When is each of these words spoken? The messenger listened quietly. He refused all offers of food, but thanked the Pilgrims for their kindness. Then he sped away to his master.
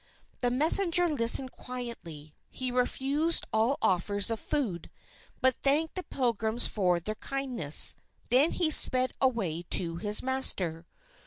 The 0.39 0.49
messenger 0.49 1.07
listened 1.07 1.51
quietly. 1.51 2.33
He 2.49 2.71
refused 2.71 3.45
all 3.53 3.77
offers 3.83 4.31
of 4.31 4.39
food, 4.39 4.89
but 5.41 5.55
thanked 5.61 5.93
the 5.93 6.01
Pilgrims 6.01 6.67
for 6.67 6.99
their 6.99 7.13
kindness. 7.13 7.95
Then 8.31 8.51
he 8.53 8.71
sped 8.71 9.13
away 9.21 9.61
to 9.69 9.97
his 9.97 10.23
master. 10.23 10.87